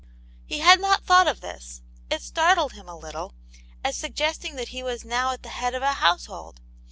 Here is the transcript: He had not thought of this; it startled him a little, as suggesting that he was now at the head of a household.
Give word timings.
He 0.47 0.61
had 0.61 0.81
not 0.81 1.03
thought 1.05 1.27
of 1.27 1.41
this; 1.41 1.83
it 2.09 2.23
startled 2.23 2.73
him 2.73 2.89
a 2.89 2.97
little, 2.97 3.35
as 3.83 3.95
suggesting 3.95 4.55
that 4.55 4.69
he 4.69 4.81
was 4.81 5.05
now 5.05 5.31
at 5.31 5.43
the 5.43 5.49
head 5.49 5.75
of 5.75 5.83
a 5.83 5.93
household. 5.93 6.59